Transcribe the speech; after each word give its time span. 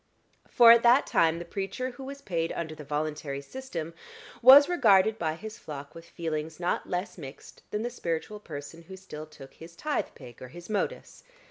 For 0.49 0.71
at 0.71 0.81
that 0.81 1.05
time 1.05 1.37
the 1.37 1.45
preacher 1.45 1.91
who 1.91 2.03
was 2.03 2.23
paid 2.23 2.51
under 2.53 2.73
the 2.73 2.83
Voluntary 2.83 3.39
system 3.39 3.93
was 4.41 4.67
regarded 4.67 5.19
by 5.19 5.35
his 5.35 5.59
flock 5.59 5.93
with 5.93 6.09
feelings 6.09 6.59
not 6.59 6.89
less 6.89 7.19
mixed 7.19 7.61
than 7.69 7.83
the 7.83 7.91
spiritual 7.91 8.39
person 8.39 8.81
who 8.81 8.97
still 8.97 9.27
took 9.27 9.53
his 9.53 9.75
tithe 9.75 10.09
pig 10.15 10.41
or 10.41 10.47
his 10.47 10.71
modus. 10.71 11.23